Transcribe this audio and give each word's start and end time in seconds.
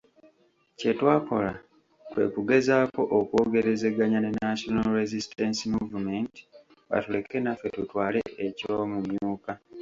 Kye 0.77 0.91
twakola 0.99 1.51
kwe 2.11 2.23
kugezaako 2.33 3.01
okwogerezeganya 3.17 4.19
ne 4.21 4.31
National 4.43 4.87
Resistance 4.99 5.59
Movement 5.73 6.33
batuleke 6.89 7.37
naffe 7.41 7.67
tutwale 7.75 8.19
eky’omumyuka. 8.47 9.51